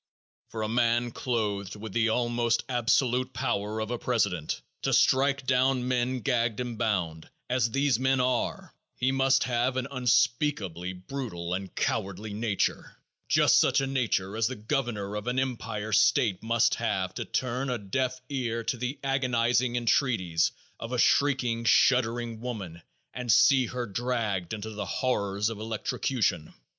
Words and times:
For 0.49 0.63
a 0.63 0.67
man 0.67 1.11
clothed 1.11 1.75
with 1.75 1.93
the 1.93 2.09
almost 2.09 2.63
absolute 2.67 3.33
power 3.33 3.79
of 3.79 3.91
a 3.91 3.99
president 3.99 4.63
to 4.81 4.93
strike 4.93 5.45
down 5.45 5.87
men 5.87 6.21
gagged 6.21 6.59
and 6.59 6.75
bound, 6.75 7.29
as 7.51 7.69
these 7.69 7.99
men 7.99 8.19
are, 8.19 8.73
he 8.95 9.11
must 9.11 9.43
have 9.43 9.77
an 9.77 9.87
unspeakably 9.91 10.91
brutal 10.93 11.53
and 11.53 11.75
cowardly 11.75 12.33
nature, 12.33 12.95
just 13.29 13.59
such 13.59 13.79
a 13.79 13.85
nature 13.85 14.35
as 14.35 14.47
the 14.47 14.55
governor 14.55 15.15
of 15.15 15.27
an 15.27 15.37
empire 15.37 15.93
state 15.93 16.41
must 16.41 16.73
have 16.73 17.13
to 17.13 17.23
turn 17.23 17.69
a 17.69 17.77
deaf 17.77 18.21
ear 18.27 18.63
to 18.63 18.77
the 18.77 18.97
agonizing 19.03 19.75
entreaties 19.75 20.51
of 20.79 20.91
a 20.91 20.97
shrieking, 20.97 21.63
shuddering 21.63 22.39
woman 22.41 22.81
and 23.13 23.31
see 23.31 23.67
her 23.67 23.85
dragged 23.85 24.51
into 24.51 24.71
the 24.71 24.83
horrors 24.85 25.51
of 25.51 25.59
electrocution. 25.59 26.55